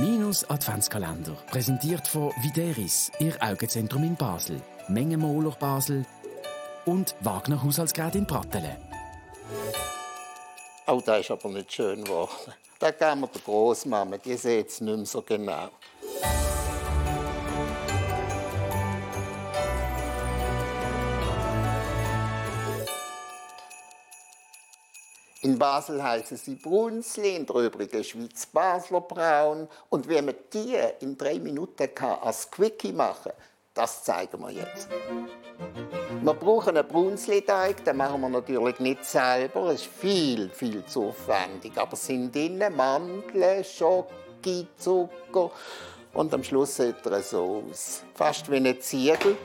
Minus 0.00 0.48
Adventskalender, 0.48 1.36
präsentiert 1.50 2.08
von 2.08 2.32
Videris, 2.40 3.12
Ihr 3.18 3.34
Augenzentrum 3.38 4.02
in 4.02 4.16
Basel, 4.16 4.62
Mengenmoler 4.88 5.50
Basel 5.50 6.06
und 6.86 7.14
Wagner 7.20 7.62
Haushaltsgerät 7.62 8.14
in 8.14 8.26
Pratteln. 8.26 8.78
Oh, 10.86 11.02
das 11.04 11.20
ist 11.20 11.30
aber 11.30 11.50
nicht 11.50 11.70
schön 11.70 12.02
geworden. 12.02 12.30
Da 12.78 12.92
geben 12.92 13.20
wir 13.20 13.26
der 13.26 13.42
Großmama, 13.42 14.16
die 14.16 14.36
sieht 14.38 14.68
es 14.68 14.80
nicht 14.80 14.96
mehr 14.96 15.04
so 15.04 15.20
genau. 15.20 15.68
In 25.42 25.58
Basel 25.58 26.02
heißen 26.02 26.36
sie 26.36 26.56
Brunzli, 26.56 27.34
in 27.36 27.46
der 27.46 27.56
übrigen 27.56 28.04
Schweiz 28.04 28.44
Basler 28.44 29.00
Braun. 29.00 29.68
Und 29.88 30.06
wie 30.06 30.20
man 30.20 30.34
die 30.52 30.76
in 31.00 31.16
drei 31.16 31.38
Minuten 31.38 31.94
kann 31.94 32.18
als 32.20 32.50
Quickie 32.50 32.92
machen 32.92 33.32
kann, 33.32 33.42
das 33.72 34.04
zeigen 34.04 34.38
wir 34.40 34.50
jetzt. 34.50 34.88
Wir 36.22 36.34
brauchen 36.34 36.76
einen 36.76 36.86
Brunzli-Teig, 36.86 37.82
den 37.86 37.96
machen 37.96 38.20
wir 38.20 38.28
natürlich 38.28 38.78
nicht 38.80 39.02
selber. 39.06 39.70
Es 39.70 39.80
ist 39.80 39.90
viel, 39.90 40.50
viel 40.50 40.84
zu 40.84 41.08
aufwendig. 41.08 41.72
Aber 41.76 41.94
es 41.94 42.04
sind 42.04 42.34
drinnen 42.34 42.76
Mandeln, 42.76 43.64
Schoki, 43.64 44.66
Zucker 44.76 45.50
und 46.12 46.34
am 46.34 46.44
Schluss 46.44 46.76
sieht 46.76 47.06
er 47.06 47.22
so 47.22 47.64
aus. 47.70 48.02
Fast 48.14 48.50
wie 48.50 48.56
eine 48.56 48.78
Ziegel. 48.78 49.38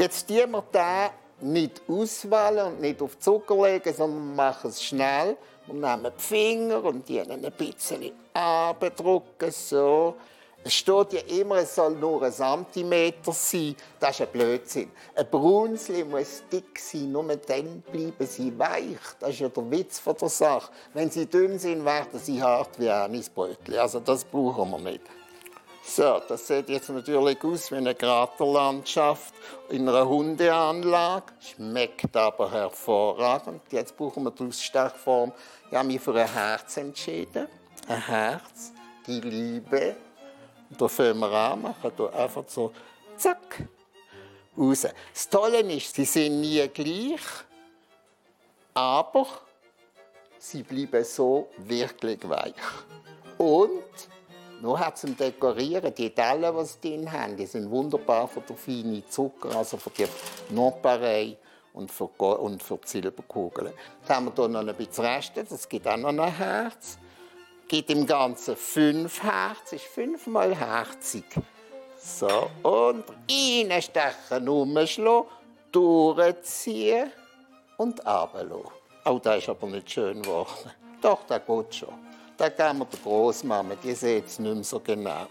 Jetzt 0.00 0.26
tun 0.26 0.50
wir 0.50 0.62
den 0.74 1.25
nicht 1.40 1.82
auswählen 1.88 2.66
und 2.66 2.80
nicht 2.80 3.02
auf 3.02 3.18
Zucker 3.18 3.66
legen, 3.66 3.92
sondern 3.94 4.34
machen 4.34 4.70
es 4.70 4.82
schnell. 4.82 5.36
Wir 5.66 5.74
nehmen 5.74 6.12
die 6.16 6.22
Finger 6.22 6.84
und 6.84 7.08
die 7.08 7.20
ein 7.20 7.52
bisschen 7.58 8.12
abdrücken, 8.32 9.50
so. 9.50 10.14
Es 10.66 10.74
steht 10.74 11.12
ja 11.12 11.20
immer, 11.40 11.58
es 11.58 11.76
soll 11.76 11.94
nur 11.94 12.24
ein 12.24 12.32
Zentimeter 12.32 13.30
sein. 13.30 13.76
Das 14.00 14.18
ist 14.18 14.22
ein 14.22 14.32
Blödsinn. 14.32 14.90
Ein 15.14 15.30
Brunzli 15.30 16.02
muss 16.02 16.42
dick 16.50 16.78
sein, 16.80 17.12
nur 17.12 17.24
dann 17.24 17.82
bleiben 17.92 18.26
sie 18.26 18.58
weich. 18.58 18.98
Das 19.20 19.30
ist 19.30 19.40
ja 19.40 19.48
der 19.48 19.70
Witz 19.70 20.00
von 20.00 20.16
der 20.20 20.28
Sache. 20.28 20.72
Wenn 20.92 21.08
sie 21.08 21.26
dünn 21.26 21.56
sind, 21.58 21.84
werden 21.84 22.18
sie 22.18 22.42
hart 22.42 22.80
wie 22.80 22.90
ein 22.90 23.02
Anisbrötchen. 23.02 23.78
Also 23.78 24.00
das 24.00 24.24
brauchen 24.24 24.70
wir 24.72 24.78
nicht. 24.78 25.02
So, 25.88 26.20
das 26.28 26.48
sieht 26.48 26.68
jetzt 26.68 26.88
natürlich 26.88 27.42
aus 27.44 27.70
wie 27.70 27.76
eine 27.76 27.94
Kraterlandschaft 27.94 29.32
in 29.68 29.88
einer 29.88 30.06
Hundeanlage. 30.06 31.32
Schmeckt 31.40 32.14
aber 32.16 32.50
hervorragend. 32.50 33.62
Jetzt 33.70 33.96
brauchen 33.96 34.24
wir 34.24 34.32
die 34.32 34.48
Ausstechform. 34.48 35.32
Ich 35.70 35.76
habe 35.76 35.86
mich 35.86 36.00
für 36.00 36.12
ein 36.20 36.30
Herz 36.30 36.76
entschieden. 36.78 37.46
Ein 37.86 38.04
Herz, 38.04 38.72
die 39.06 39.20
Liebe. 39.20 39.94
Da 40.76 40.88
fangen 40.88 41.20
wir 41.20 41.30
an, 41.30 41.62
machen 41.62 41.92
hier 41.96 42.12
einfach 42.14 42.44
so 42.48 42.72
zack, 43.16 43.62
raus. 44.58 44.88
Das 45.14 45.28
Tolle 45.30 45.60
ist, 45.60 45.94
sie 45.94 46.04
sind 46.04 46.40
nie 46.40 46.66
gleich, 46.66 47.22
aber 48.74 49.28
sie 50.36 50.64
bleiben 50.64 51.04
so 51.04 51.48
wirklich 51.58 52.28
weich. 52.28 52.54
Und 53.38 54.15
hat 54.78 54.98
zum 54.98 55.16
Dekorieren, 55.16 55.94
die 55.94 56.10
Teile, 56.10 56.52
die 56.52 56.64
sie 56.64 56.80
drin 56.80 57.12
haben, 57.12 57.36
die 57.36 57.46
sind 57.46 57.70
wunderbar 57.70 58.26
für 58.28 58.40
den 58.40 58.56
feinen 58.56 59.04
Zucker, 59.08 59.54
also 59.56 59.76
für 59.76 59.90
die 59.90 60.06
Nonparei 60.50 61.36
und 61.72 61.90
für, 61.90 62.04
und 62.04 62.62
für 62.62 62.78
die 62.78 62.88
Silberkugeln. 62.88 63.72
Jetzt 64.00 64.10
haben 64.10 64.26
wir 64.26 64.32
hier 64.34 64.48
noch 64.48 64.60
ein 64.60 64.74
bisschen 64.74 65.04
Reste, 65.04 65.44
das 65.44 65.68
gibt 65.68 65.86
auch 65.86 65.96
noch 65.96 66.08
ein 66.08 66.36
Herz. 66.36 66.98
Gibt 67.68 67.90
im 67.90 68.06
Ganzen 68.06 68.56
fünf 68.56 69.22
Herz, 69.22 69.72
ist 69.72 69.84
fünfmal 69.84 70.54
herzig. 70.54 71.24
So, 71.98 72.48
und 72.62 73.04
reinstechen, 73.28 74.48
umschlagen, 74.48 75.26
durchziehen 75.72 77.10
und 77.76 77.98
runterlassen. 78.06 78.70
Oh, 79.04 79.18
das 79.22 79.38
ist 79.38 79.48
aber 79.48 79.66
nicht 79.66 79.90
schön 79.90 80.22
geworden. 80.22 80.70
Doch, 81.02 81.24
das 81.26 81.44
geht 81.44 81.74
schon. 81.74 82.05
Da 82.36 82.50
geben 82.50 82.80
wir 82.80 82.84
der 82.84 82.98
Großmama, 83.02 83.76
die 83.76 83.94
sieht 83.94 84.26
es 84.26 84.38
nicht 84.38 84.54
mehr 84.54 84.64
so 84.64 84.78
genau. 84.80 85.26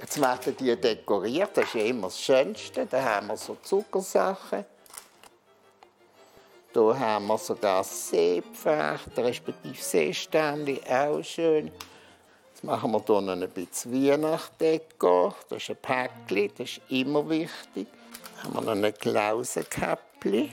Jetzt 0.00 0.20
werden 0.20 0.56
die 0.58 0.74
dekoriert, 0.74 1.50
das 1.54 1.66
ist 1.66 1.74
ja 1.74 1.82
immer 1.82 2.06
das 2.06 2.18
Schönste. 2.18 2.86
Da 2.86 3.02
haben 3.02 3.26
wir 3.26 3.36
so 3.36 3.56
Zuckersachen. 3.62 4.64
Hier 6.72 6.98
haben 6.98 7.26
wir 7.26 7.36
sogar 7.36 7.84
Seepfechter, 7.84 9.24
respektive 9.24 9.76
Seesternchen, 9.76 10.80
auch 10.88 11.22
schön. 11.22 11.70
Jetzt 12.50 12.64
machen 12.64 12.92
wir 12.92 13.04
hier 13.06 13.20
noch 13.20 13.32
ein 13.34 13.50
bisschen 13.50 13.92
Weihnachtsdeko. 13.92 15.34
Das 15.50 15.62
ist 15.62 15.70
ein 15.70 15.76
Päckchen, 15.76 16.50
das 16.56 16.70
ist 16.70 16.80
immer 16.88 17.28
wichtig. 17.28 17.86
Dann 18.42 18.54
haben 18.54 18.66
wir 18.66 18.74
noch 18.74 18.84
ein 18.84 18.94
Klausenkäppchen. 18.94 20.50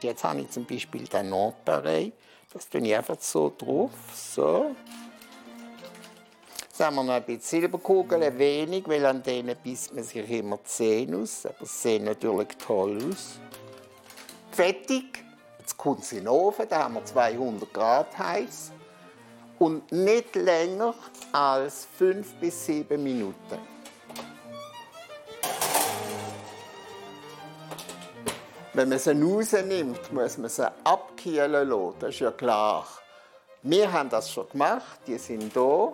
Jetzt 0.00 0.24
habe 0.24 0.40
ich 0.40 0.50
zum 0.50 0.66
Beispiel 0.66 1.04
den 1.04 1.30
Nonpareil. 1.30 2.10
Das 2.52 2.68
tue 2.68 2.80
ich 2.80 2.94
einfach 2.94 3.20
so 3.20 3.52
drauf. 3.56 3.92
So. 4.14 4.74
Haben 6.82 6.96
wir 6.96 7.04
noch 7.04 7.12
ein 7.12 7.22
bisschen 7.22 7.60
Silberkugeln, 7.60 8.36
wenig, 8.38 8.88
weil 8.88 9.06
an 9.06 9.22
denen 9.22 9.56
bisst 9.62 9.94
man 9.94 10.02
sich 10.02 10.28
immer 10.28 10.56
die 10.56 10.64
Zähne 10.64 11.18
aus. 11.18 11.46
Aber 11.46 11.64
sie 11.64 11.78
sehen 11.78 12.04
natürlich 12.04 12.48
toll 12.58 12.98
aus. 13.08 13.38
Fertig. 14.50 15.24
Jetzt 15.60 15.76
kommt 15.76 16.04
sie 16.04 16.16
in 16.18 16.24
den 16.24 16.30
Ofen, 16.30 16.66
da 16.68 16.82
haben 16.82 16.94
wir 16.94 17.04
200 17.04 17.72
Grad 17.72 18.18
heiß. 18.18 18.72
Und 19.60 19.92
nicht 19.92 20.34
länger 20.34 20.92
als 21.30 21.86
5 21.98 22.34
bis 22.40 22.66
7 22.66 23.00
Minuten. 23.00 23.58
Wenn 28.72 28.88
man 28.88 28.98
sie 28.98 29.12
rausnimmt, 29.12 30.12
muss 30.12 30.36
man 30.36 30.50
sie 30.50 30.68
abkühlen 30.82 31.68
lassen. 31.68 31.94
Das 32.00 32.10
ist 32.10 32.18
ja 32.18 32.32
klar. 32.32 32.88
Wir 33.62 33.92
haben 33.92 34.10
das 34.10 34.32
schon 34.32 34.48
gemacht, 34.48 34.98
die 35.06 35.16
sind 35.16 35.52
hier. 35.52 35.92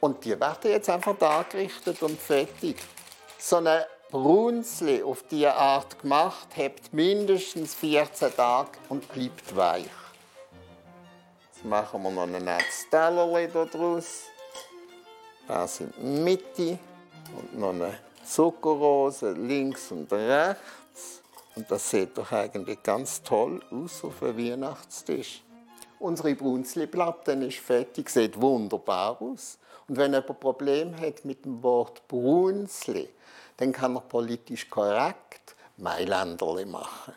Und 0.00 0.24
die 0.24 0.38
werden 0.38 0.70
jetzt 0.70 0.90
einfach 0.90 1.20
angerichtet 1.20 2.02
und 2.02 2.20
fertig. 2.20 2.76
So 3.38 3.56
eine 3.56 3.86
Brunzli 4.10 5.02
auf 5.02 5.24
diese 5.24 5.54
Art 5.54 6.00
gemacht, 6.00 6.48
hebt 6.54 6.92
mindestens 6.92 7.74
14 7.74 8.34
Tage 8.34 8.70
und 8.88 9.08
bleibt 9.08 9.56
weich. 9.56 9.84
Jetzt 11.52 11.64
machen 11.64 12.02
wir 12.02 12.10
noch 12.10 12.22
ein 12.22 12.32
nettes 12.44 12.86
Tellerchen 12.90 13.70
daraus. 13.70 14.24
Das 15.48 15.80
in 15.80 15.92
der 15.96 16.04
Mitte 16.04 16.78
und 17.36 17.58
noch 17.58 17.70
eine 17.70 17.98
Zuckerrose 18.24 19.32
links 19.32 19.90
und 19.90 20.12
rechts. 20.12 21.22
Und 21.54 21.70
das 21.70 21.90
sieht 21.90 22.16
doch 22.18 22.30
eigentlich 22.32 22.82
ganz 22.82 23.22
toll 23.22 23.62
aus 23.70 24.04
auf 24.04 24.22
einem 24.22 24.38
Weihnachtstisch. 24.38 25.42
Unsere 25.98 26.34
Brunzli-Platte 26.34 27.32
ist 27.32 27.58
fertig, 27.58 28.10
sieht 28.10 28.40
wunderbar 28.40 29.20
aus. 29.20 29.58
Und 29.88 29.96
wenn 29.96 30.12
jemand 30.12 30.30
ein 30.30 30.40
Problem 30.40 30.96
hat 31.00 31.24
mit 31.24 31.44
dem 31.44 31.62
Wort 31.62 32.06
Brunzli, 32.08 33.08
dann 33.56 33.72
kann 33.72 33.96
er 33.96 34.02
politisch 34.02 34.68
korrekt 34.68 35.56
Mailänderli 35.78 36.66
machen. 36.66 37.14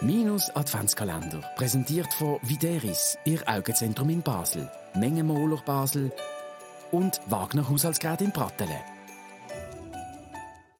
Minus 0.00 0.50
Adventskalender, 0.50 1.40
präsentiert 1.56 2.12
von 2.14 2.38
Videris, 2.42 3.16
Ihr 3.24 3.40
Augenzentrum 3.46 4.10
in 4.10 4.22
Basel, 4.22 4.70
Mengenmoler 4.94 5.62
Basel 5.64 6.10
und 6.90 7.20
Wagner 7.28 7.68
Haushaltsgerät 7.68 8.20
in 8.20 8.32
Pratteln. 8.32 8.68